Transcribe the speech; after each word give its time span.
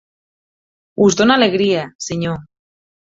Us 1.07 1.19
dona 1.19 1.35
alegria, 1.41 1.83
senyor. 2.11 2.43